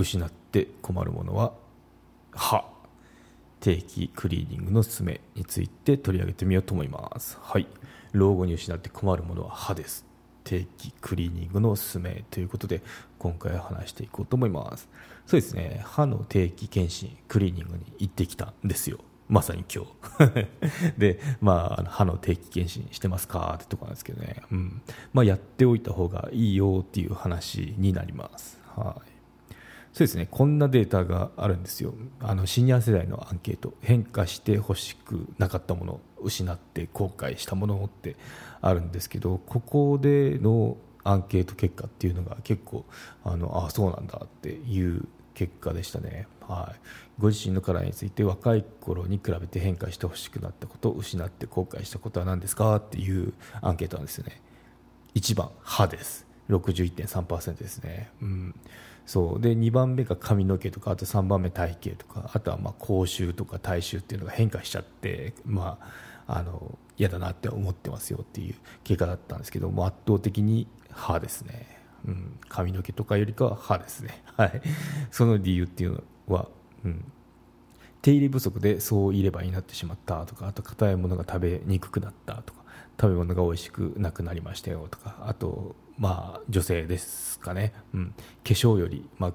[0.00, 1.52] 失って困るものは
[2.32, 2.64] 歯。
[3.60, 7.36] 定期クリーニングのすめについて取り上げてみようと思います。
[7.42, 7.66] はい。
[8.12, 10.06] 老後に失って困るものは歯です。
[10.42, 12.80] 定期クリーニングのすめということで
[13.18, 14.88] 今回話していこうと思います。
[15.26, 15.82] そうですね。
[15.84, 18.98] 歯の定期検診クリーニングに行ってきたんですよ。
[19.28, 19.84] まさに今
[20.18, 20.96] 日。
[20.98, 24.82] で、まあ、歯の定期検診してますかってとこなんですけどね、うん。
[25.12, 28.58] まあ、やっておいた方がいいよっていう話になります。
[28.74, 29.09] はい。
[29.92, 31.94] そうですね、こんなデータがあるんですよ。
[32.20, 38.16] あのシニア世代のアンケート、変化してほしくなかったもの、失って後悔したものって
[38.60, 42.84] あるんですけど、ここでのアンケート結果っていうのが結構、
[43.24, 46.28] あのあそうなんだっていう結果でしたね。
[46.50, 46.80] はい、
[47.20, 54.42] ご自身のカラーについて若い頃に比べて変化してほしくなったこと失って後悔したことは何ですかっていうアンケートなんですよね
[55.14, 58.54] 1番歯です61.3%ですね、うん、
[59.06, 59.40] そう。
[59.40, 65.78] で2番目が髪の毛とかあと3番目体型とかあとはまあ口臭とか体臭っていうのが変化しちゃってま
[66.26, 68.54] ああの嫌だなって思ってますよっていう
[68.84, 74.22] 結果だったんですけども圧倒的に歯ですね、うん、髪の毛とかよりかは歯ですね。
[74.36, 74.62] はい。
[75.10, 75.92] その理由っていう
[76.28, 76.48] のは、
[76.84, 77.04] うん、
[78.02, 82.60] 手入れ不足でそう入れ歯になってしまったとかあと硬いものが食べにくくなったとか
[83.00, 89.32] 食べ物が美味しくなくなりましたよとかあとまあ女性ですかね、うん、化粧より、まあ、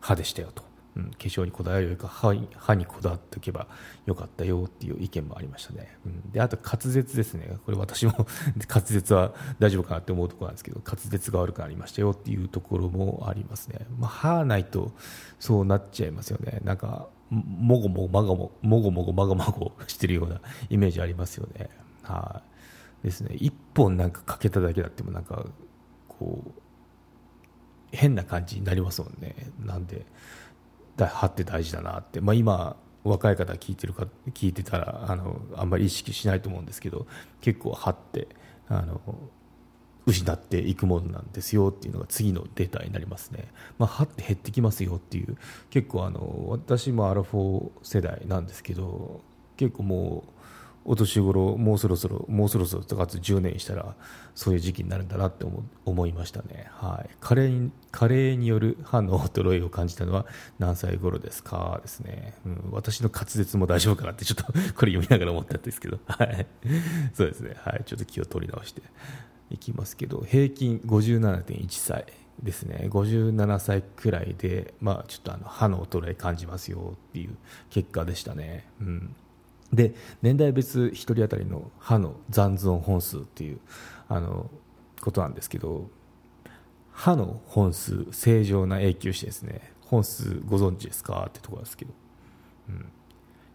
[0.00, 0.62] 歯でしたよと、
[0.96, 3.66] うん、化粧にこだわるよりか歯歯にこだわっておけば
[4.06, 7.56] よかったよっていう意見もありましたね、うん、であと滑舌ですね。
[7.66, 8.12] これ私も
[8.68, 14.92] 滑舌は大丈夫かなって思うところなんですけど滑舌が悪くなりましたよっていうところもありますね、まあ、歯ないと
[15.40, 16.60] そうなっちゃいますよね。
[16.62, 21.68] なんかもごもごまごももごもごまごまご してるようなイメージありますよね。
[22.02, 22.42] は
[23.02, 23.06] い。
[23.06, 23.34] ですね。
[23.36, 25.46] 一本なんかかけただけだってもなんか
[26.20, 26.50] こう
[27.90, 29.34] 変な感じになりますもんね。
[29.58, 30.06] なんで
[30.98, 37.06] 歯って大事だなって、まあ、今若い方聞いてるか聞いてたらあのあんまり意識しないと思うんですけど
[37.40, 38.28] 結構歯って
[38.68, 39.00] あの
[40.04, 43.48] 失っていくものなんですよっていうのが次のデータになりますね、
[43.78, 45.38] まあ、歯って減ってきますよっていう
[45.70, 49.22] 結構あの私もアラフォー世代なんですけど
[49.56, 50.39] 結構もう
[50.90, 53.94] お年頃もうそろそろもうそろそろとかつ10年したら
[54.34, 60.26] そういう時期になるんだなって思思いましたね、はい、加齢に加齢による歯の衰えを感じたのは
[60.58, 61.78] 何歳頃ですか？
[61.82, 66.44] ですね、うん、私の滑舌も大丈夫かなってちょっと これ読みながら思ったんですけど、はい、
[67.14, 68.82] そうですね、はい、ちょっと気を取り直して。
[69.52, 72.06] いきますけど平均57.1歳
[72.40, 72.86] ですね。
[72.88, 77.36] 57歳くらいで、まあ、ちょっとあの歯の衰え感じますよっていう
[77.68, 78.68] 結果でしたね。
[78.80, 79.16] うん。
[79.72, 83.60] で年代別1人当たりの歯の残存本数っていう
[84.08, 84.50] あの
[85.00, 85.88] ことなんですけど
[86.92, 89.72] 歯の本数正常な永久歯ですね。
[89.86, 91.92] 本数ご存知ですかってところですけど、
[92.68, 92.92] うん、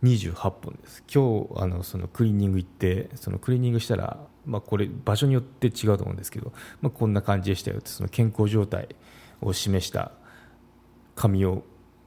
[0.04, 1.04] 28本です。
[1.14, 8.96] 今日あのそのクリーニング行ってそのクリーニングしたら、まあ、これ場所によって違うと思うんですけど、まあ、こんな感じでしたよってその健康状態
[9.42, 10.12] を示した
[11.16, 11.64] 紙を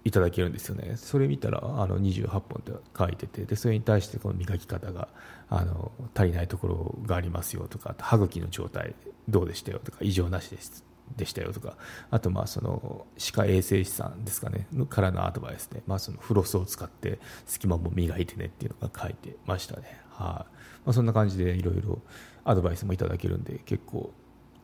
[0.08, 0.96] いただけるんですよね。
[0.96, 5.08] それ見たらあの28本って書いててでそれに対してこの磨き方が
[5.50, 8.94] あの足りないところがありますよとか歯茎の状態
[9.28, 10.84] どうでしたよとか異常なしです
[11.16, 11.76] でしたよとか
[12.10, 20.00] あとまあその歯科衛生士さんですかねからのアドバイスで、まあ、そのフロスを使って隙間も磨いてねっていうのが書いてましたね。
[20.10, 20.54] はい、
[20.84, 22.00] まあ、そんな感じでいろいろ
[22.44, 24.12] アドバイスもいただけるんで結構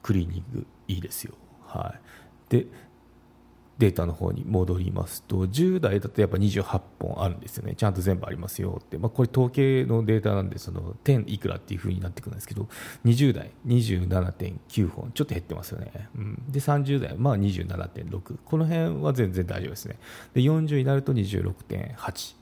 [0.03, 1.35] クリーニングいいですよ。
[1.67, 2.01] はい。
[2.51, 2.67] で
[3.79, 7.75] データの方に戻りますと10代だとやっぱ28本あるんですよね。
[7.75, 12.69] ちゃんと全部ありますよって、まあ、これ統計のデータなんでその点いくらっていう風になってくるんですけど
[13.05, 15.11] 20代27.9本。
[15.13, 19.99] ちょっと減ってますよね、うん、で30代まあ27.6この辺は全然大丈夫ですね。
[20.35, 22.37] で40になると26.8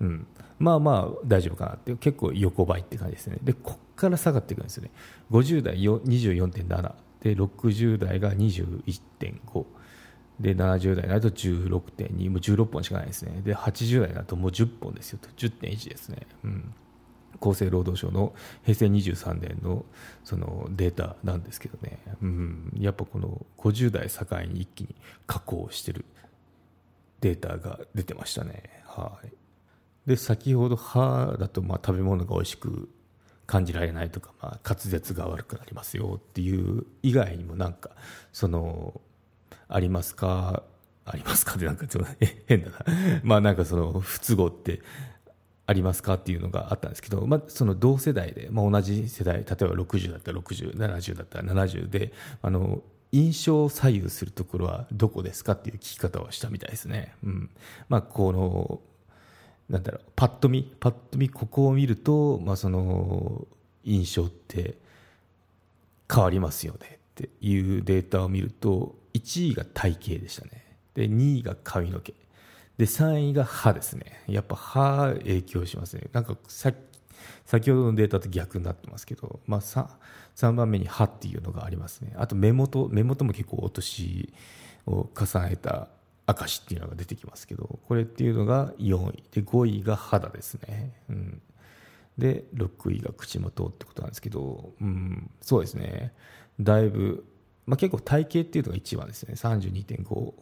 [0.00, 0.26] うん、
[0.58, 1.94] まあまあ大丈夫かなって。
[1.96, 3.38] 結構横ばいって感じですね。
[3.42, 4.90] でこっから下がっていくんですよね。
[5.30, 9.64] 50代24.7で60代が21.5
[10.40, 13.40] で70代になると16.2もう16本しかないですね。
[13.42, 15.28] で80代になるともう10本ですよと。
[15.30, 16.74] 10.1ですね、うん、
[17.40, 18.32] 厚生労働省の
[18.62, 19.84] 平成23年の
[20.24, 24.94] そのデータなんですけどね、うん、やっぱこの50代境に一気に
[25.26, 26.04] 下降してる
[27.20, 28.82] データが出てましたね。
[28.86, 29.32] はい。
[30.08, 32.88] で先ほど歯だとまあ食べ物が美味しく
[33.46, 37.90] 感じられないとか、まあ、滑舌が悪くなりますよっていう以外にもなんか
[38.32, 39.00] その
[39.68, 40.62] ありますか？
[41.04, 41.54] ありますか？
[41.54, 42.10] ってなんかちょっと
[42.46, 42.78] 変だな
[43.22, 44.80] まあなんかその不都合って
[45.66, 46.14] ありますか？
[46.14, 52.12] っていうのがあったんですけど、まあ、その同世代で、まあ、同じ世代例えば60だったら6070だったら70で
[52.42, 52.82] あの
[53.12, 55.52] 印象を左右するところはどこですか？
[55.52, 57.14] っていう聞き方をしたみたいですね。
[57.22, 57.50] うん。
[57.88, 58.80] まあ、この
[59.68, 63.46] なんだろうパッと見パッと見ここを見ると、まあ、その
[63.84, 64.78] 印象って
[66.10, 66.97] 変わりますよね。
[67.24, 70.64] っていうデータを見ると1位が体型でしたね。
[70.94, 72.14] で2位が髪の毛。
[72.76, 74.22] で3位が歯ですね。
[74.28, 76.04] やっぱ歯影響しますね。
[76.12, 76.72] なんかさ
[77.44, 79.88] 先ほどのデータと逆になってますけど、まあ3、
[80.36, 82.12] 3, 番目に歯っていうのがありますね。
[82.16, 84.32] あと目元目元も結構落とし
[84.86, 85.88] を重ねた
[86.26, 89.24] 証っていうのが出てきますけどこれっていうのが4位。
[89.32, 91.42] で5位が肌ですね、うん、
[92.16, 96.12] で6位が口元ってことなんですけど、うん、そうですね。
[96.60, 97.24] だいぶ、
[97.66, 100.32] まあ、結構体型っていうのが一番ですね32.5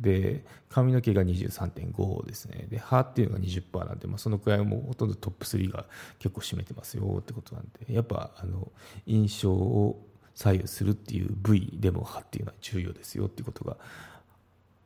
[0.00, 5.86] で髪の毛が23.5ですねで歯っていうのが20%なんで、まあ、そのくらいもほとんどトップ3が
[6.18, 8.70] 結構占めてますよってことなんでやっぱあの
[9.06, 13.78] 印象を左右するっていう部位でも歯っていうのは重要ですよってことが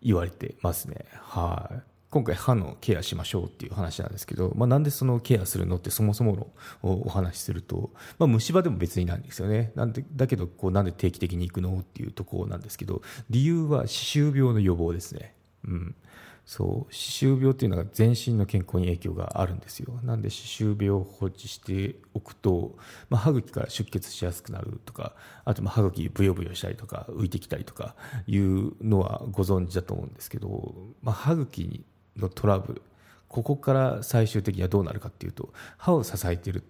[0.01, 1.05] 言われてますね。
[1.13, 1.90] はい。
[2.11, 6.49] 今回歯のケアしましょうっていう話なんですけど、まあ、なんでそのケアするのってそもそもの
[6.83, 9.71] お話しすると、まあ、虫歯でも別になんですよね。
[9.77, 15.35] なんでだけどこうなんで定期的に行くのっていうところなんですけど、理由は歯周病の予防ですね。
[15.65, 15.95] うん。
[16.51, 22.77] そう歯周病っていうのが全身の健康に影響があるんですよなんで歯周病を放置しておくと、
[23.09, 25.15] まあ、歯茎から出血しやすくなるとか
[25.45, 27.95] あとまあ歯茎ブヨブヨしたりとか浮いてきたりとか
[28.27, 31.85] いうのはご存知だと思うんですけど、まあ、歯茎
[32.17, 32.83] のトラブル。
[33.29, 36.65] ここから最終的にはどうなるかっていうと歯を支えてる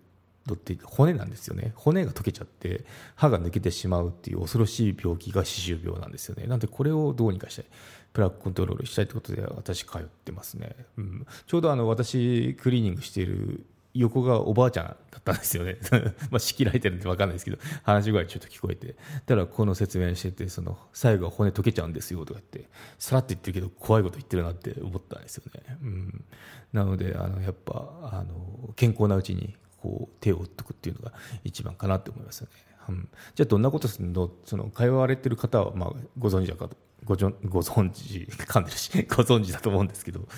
[0.47, 1.73] のって骨なんですよね。
[1.75, 2.85] 骨が溶けちゃって
[3.15, 6.47] 歯が抜けてしまうっていう恐ろしい病気が歯周病なんですよね。
[6.47, 7.65] なんでこれをどうにかしたい。
[8.13, 13.65] プラークコントロールしたいってことで私通ってますね、うん、ちょうどあの私クリーニングしている
[13.95, 15.79] 横がおばあちゃんだったんですよね。
[16.31, 18.97] まあ仕切られてるんで分かんないですけど話ぐらいちょっと聞こえて。
[19.27, 26.25] ただこの説明しててその最後は骨溶けちゃうんですよとか言ってさらっと言ってるけど怖いこと言ってるなって思ったんですよね、うん、
[26.73, 31.13] なのであのやっぱあの健康なうちにこう手を打っておくっていうのが
[31.45, 32.53] 一番かなって思いますよね、
[32.89, 34.31] うん、じゃあどんなことするの？
[34.45, 40.29] その通われてる方はまあご存知だかとごじょご存知噛んでるしご存知だと思うんですけど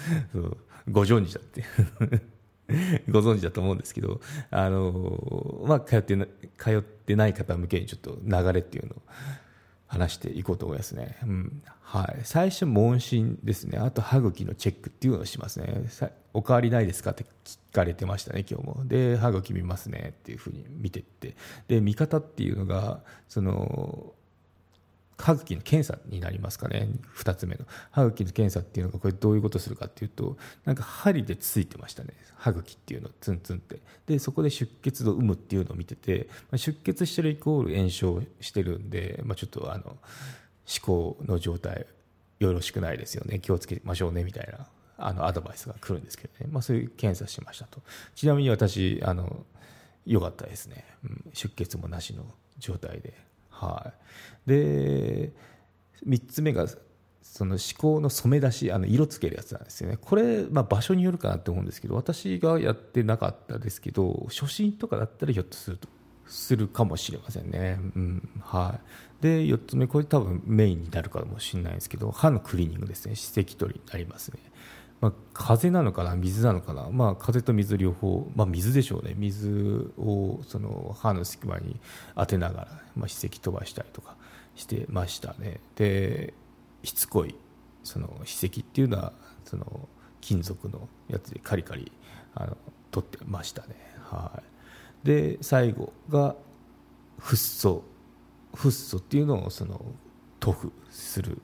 [0.90, 1.64] ご存知だって。
[3.10, 4.20] ご存知だと思うんですけど
[4.50, 6.16] あの、まあ、通って
[6.58, 9.02] 通ってない方向けにちょっと流れっていうのを
[9.92, 11.62] 話していこうと思いますね、うん。
[11.82, 13.78] はい、最初問診ですね。
[13.78, 15.84] あと歯茎のチェックっていうのをしますね。
[16.32, 18.86] お変わりないですかって聞かれてましたね今日も。
[18.86, 21.36] で歯茎見ますねっていうふうに見てって。
[21.68, 24.14] で見方っていうのがその
[25.22, 26.88] 歯茎の検査になりますかね。
[27.16, 27.64] 2つ目の。
[27.92, 32.10] 歯茎の検査っていうのがこれどういうことするかっていうとなんか針でついてましたね。
[32.36, 33.78] 歯茎っていうのツンツンって。
[34.06, 39.96] でそこで出血の有無っていうのを見てて、まあ、出血してるイコール炎症してるんで、まあ、ちょっとあの思
[40.82, 41.86] 考の状態
[42.40, 43.38] よろしくないですよね。
[43.38, 44.66] 気をつけましょうねみたいな
[44.98, 47.80] あのアドバイスが来るんですけどね、まあ、そういう検査しましたと。
[48.16, 49.46] ちなみに私あの
[50.04, 52.24] 良かったですね、うん、出血もなしの
[52.58, 53.30] 状態で。
[53.66, 53.92] は
[54.46, 55.32] い、で
[56.06, 56.66] 3つ目が
[57.22, 59.96] その思考の染め出しあの色つけるやつなんですよね。
[59.98, 65.88] これ、まあ、場所によるかなと思うんですけど私がやってなかったですけど初心とかだったらひょっとすると
[66.26, 68.28] するかもしれませんね、うん。
[68.40, 68.78] は
[69.20, 73.14] い、で4つ目これ多分メインになるかもしれないですけど歯のクリーニングですね。
[73.14, 74.38] 歯石取りになりますね。
[75.02, 76.14] まあ、風なのかな？
[76.14, 79.14] 水なのかな、まあ、風と水両方、まあ、水でしょうね。
[79.16, 81.80] 水をその歯の隙間に
[82.14, 84.16] 当てながら、まあ、歯石飛ばしたりとか
[84.54, 85.60] してましたね。
[85.74, 86.34] で
[86.84, 87.34] しつこい
[87.82, 89.12] その歯石っていうのは
[89.44, 89.88] その
[90.20, 91.90] 金属のやつでカリカリ
[92.36, 92.56] あの
[92.92, 93.74] 取ってましたね。
[94.04, 94.40] は
[95.04, 95.06] い。
[95.06, 96.36] で最後が
[97.18, 97.82] フッ素。
[98.54, 99.84] フッ素っていうのをその
[100.38, 101.42] 塗布する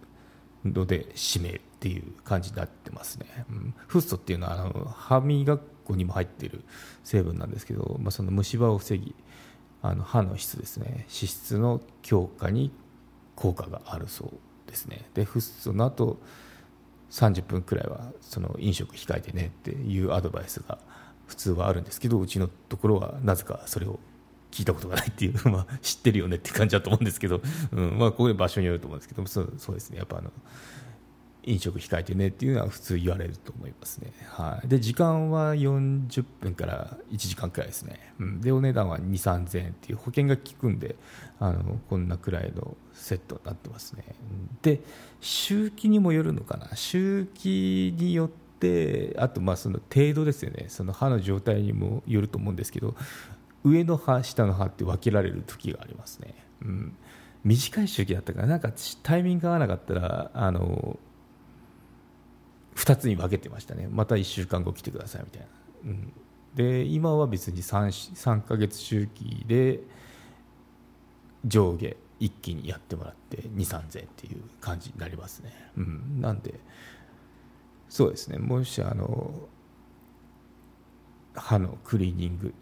[0.64, 1.60] ので締める。
[1.78, 6.62] っていう感じになってますね、うん、フッ素っていうのはあの歯磨き粉にも入っている
[7.02, 9.14] 成分なんですけど、まあ、その虫歯を防ぎ
[9.82, 10.86] あの歯の質ですね。
[10.88, 12.72] 脂質の強化に
[13.36, 14.30] 効果があるそう
[14.66, 15.06] ですね。
[15.14, 16.18] でフッ素の後
[17.10, 20.78] 30分くらいはその飲食控えてねっていうアドバイスが
[21.26, 23.98] 普通はあるんですけどうちのところはなぜかそれを
[24.50, 27.98] 聞いたことがないっていう、 まあ、知ってるよねって感じだと思うんですけど、うん。
[27.98, 29.98] まあ、こういう場所によると思うんですけどそうそうですね。
[29.98, 30.32] やっぱあの
[31.48, 40.96] 飲食控えてねっていうのは普通言われると思いますね、はい、で時間は40分から1時間くらいですね、うん、でお値段は2 3 0 0 0円っていう保険が効くんで
[41.40, 44.04] あのこんなくらいのセットになってますね。
[44.62, 44.80] で
[45.20, 46.74] 周期にもよるのかな。
[46.74, 50.64] 周期によってあとまあその程度ですよね。
[50.66, 52.96] その歯の状態にもよると思うんですけど
[53.64, 56.96] 上の歯下の歯って分けられる時がありますね、うん、
[57.44, 60.98] 短い周期だったからなんかタイミングが合わなかったらあの
[62.78, 63.88] 2つに分けてましたね。
[63.90, 65.46] また1週間後来てくださいみたいな、
[65.84, 66.12] うん、
[66.54, 69.80] で今は別に 3, 3ヶ月周期で
[71.44, 76.54] 上下一気にやってもらって2 3 0 0 0っていう感じになりますね、うん、なんで
[77.88, 78.38] そうですね。
[78.38, 79.32] もしあの
[81.34, 82.54] 歯のクリーニング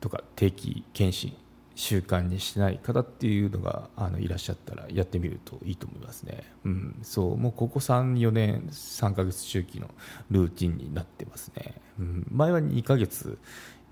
[0.00, 1.34] とか定期検診
[1.78, 7.36] 習慣にしない方っていうのがあのいらっしゃったらやってみるといいと思いますね、うん、そう。
[7.36, 9.88] もうここ34年3ヶ月周期の
[10.28, 13.38] ルーティンになってますね、うん、前は2ヶ月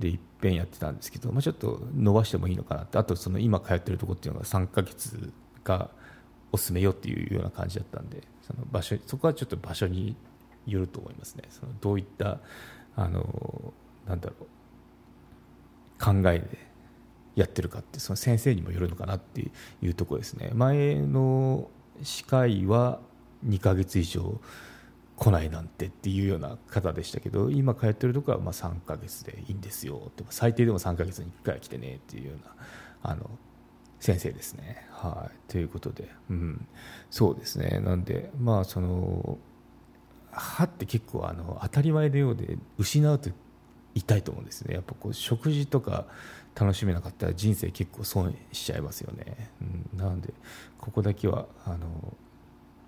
[0.01, 2.99] でいっぺんやってたんですけど、まあ、ちょっと伸ばしてもいいのかなって。
[2.99, 5.89] あとその今通ってるとこっていうのが3ヶ月が
[6.51, 10.17] おすすめよっていうような感じだったんでその場所そこはちょっと場所に
[10.67, 11.45] よると思いますね。
[11.51, 12.41] そのどういった
[12.97, 13.73] あの
[14.09, 14.47] なんだろう。
[16.05, 16.67] 考えで
[17.37, 19.43] やってるかってその先生にもよるのかなって
[19.83, 20.51] いうところですね。
[20.55, 21.71] 前の
[22.03, 22.99] 歯科医は
[23.47, 24.41] 2ヶ月以上
[25.17, 33.31] 来ないなんてっていうような方でしたけど今通ってるとこはまあ3ヶ月でいいんですよって最低でも3ヶ月に1回は来てねっていうようなあの
[34.01, 34.87] 先生ですね。
[34.91, 36.67] はい、ということで、うん、
[37.11, 37.81] そうですね。
[37.81, 39.39] なんでまあその
[40.33, 43.31] 歯って結構あの当たり前のようで失うと
[43.97, 44.75] 痛いと思うんですね。
[44.75, 46.05] やっぱこう食事とか
[46.55, 50.33] 楽しめなかったら人生結構損しちゃいますよね、うん、なので
[50.79, 52.17] ここだけはあの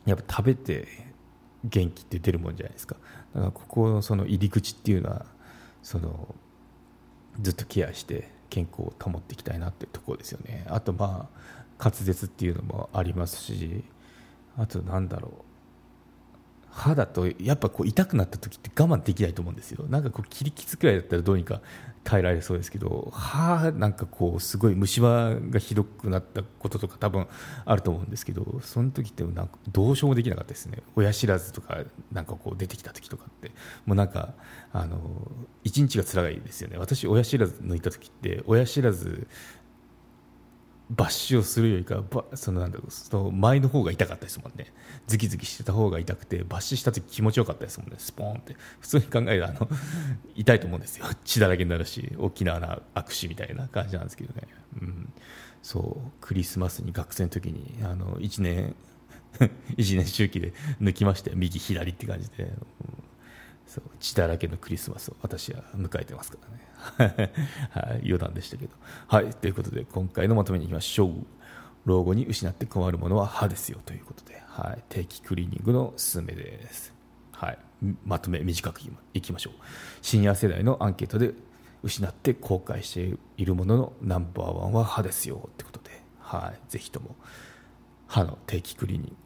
[0.07, 0.89] やっぱ食べて
[1.65, 2.97] 元気って出るもんじゃないですか。
[3.35, 5.27] だからここのその入り口っていうのは
[5.83, 6.35] その
[7.41, 10.65] ずっとケアして健康を保っていきたいなっていうところですよね。
[10.69, 11.29] あとま
[11.79, 13.85] あ滑舌っていうのもありますし
[14.57, 15.48] あとなんだろう。
[16.79, 19.85] 歯だとやっぱこう痛くなった時って我慢できないと思うんですよ。
[19.89, 21.61] なんかこう切り傷くらいだったらどうにか
[22.05, 27.27] 耐えられそうですけど歯なんかこうすごい虫歯がひどくなったこととか多分
[27.65, 30.83] あると思うんですけどその時ってなんかどうしようもできなかったですね。
[30.95, 31.79] 親知らずとか
[32.13, 33.51] なんかこう出てきた時とかって。
[33.85, 34.35] もうなんか
[34.73, 35.31] あの
[35.65, 36.79] 一日が辛いですよね。
[36.79, 39.27] 私親知らず抜いた時って親知らず
[40.95, 42.03] 抜歯をするよりか
[42.35, 44.73] そのなんだろうその前の方が痛かったですもんね。
[45.07, 47.97] ズキズキしてた方が痛くて抜歯した時気持ちよかったですもんね。
[47.99, 48.57] スポーンって。
[48.81, 49.69] 普通に考えるとあの
[50.35, 51.07] 痛いと思うんですよ。
[51.25, 54.49] 血だらけになるし大きな穴開くしみたいな感じなんですけどね、
[54.81, 55.13] うん、
[55.63, 56.11] そう。
[56.21, 58.75] クリスマスに学生の時にあの1年
[59.77, 62.51] 1年周期で抜きまして右左って感じで、
[63.69, 66.39] そう血だらけのクリスマスを私は迎えてますか
[66.99, 67.33] らね、
[67.71, 68.73] はい、余談でしたけど。
[69.07, 71.13] はいということで今回のまとめにいきましょう。
[71.85, 73.79] 老後に失って困るものは歯ですよ。
[73.85, 76.93] ということで、はい、定期クリーニングのすすめです、
[77.33, 77.59] はい、
[78.05, 78.81] まとめ短く
[79.15, 79.53] いきましょう。
[80.03, 81.35] シニア世代のアンケートで
[81.83, 85.49] 失って後悔しているもののナンバーワンは歯ですよ。
[85.49, 87.17] ってことで、はい、ぜひとも
[88.07, 89.17] 歯の定期クリーニング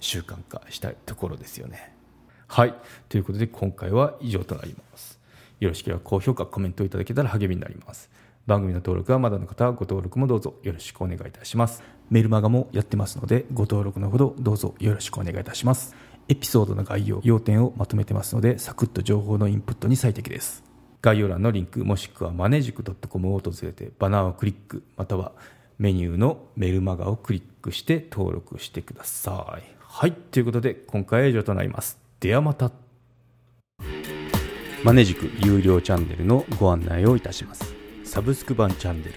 [0.00, 1.93] 習慣化したいところですよね。
[2.46, 2.74] はい。
[3.08, 5.18] ということで今回は以上となります。
[5.60, 8.10] よろしければ高評価コメントいただけたら励みになります。
[8.46, 11.82] 番組の登録はまだの方はご登録もどうぞよろしくお願いいたします。
[12.10, 15.94] メルマガもやってますのでご登録のほどどうぞよろしくお願いいたします。
[16.28, 20.62] エピソードの概要要点をまとめてますのでサクッと情報のインプットに最適です。
[21.00, 25.32] 概要欄のリンクもしくはマネジク .com を訪れてバナーをクリックまたは
[25.78, 29.62] メニューのメルマガをクリックして登録してください。
[29.80, 30.12] はい。
[30.12, 32.03] ということで今回は以上となります。
[32.24, 32.72] ではまた。
[34.82, 37.74] マネジク有料チャンネルのご案内をいたします。
[38.02, 39.12] サブスク版チャンネル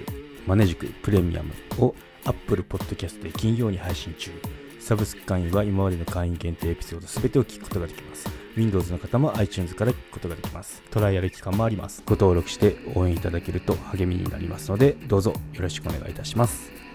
[0.46, 1.96] マネジクプレミアムを
[2.26, 4.32] Apple Podcast で金曜に配信中。
[4.82, 8.28] サブスク会員は今までの会員限定エピソード全てを聞くことができます。
[8.58, 10.84] Windows の方も iTunes から聞くことができます。
[10.92, 12.04] トライアル期間もあります。
[12.06, 16.87] ご登録して応援いただけると励みになりますのでどうぞよろしくお願いいたします